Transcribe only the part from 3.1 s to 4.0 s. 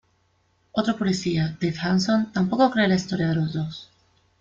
de los dos.